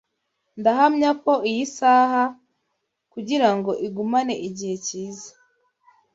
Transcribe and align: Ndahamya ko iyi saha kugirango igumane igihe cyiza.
Ndahamya 0.59 1.09
ko 1.23 1.33
iyi 1.49 1.63
saha 1.77 2.23
kugirango 3.13 3.71
igumane 3.87 4.33
igihe 4.47 4.75
cyiza. 4.85 5.29